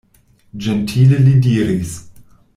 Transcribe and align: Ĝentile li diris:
Ĝentile 0.67 1.19
li 1.27 1.35
diris: 1.49 1.95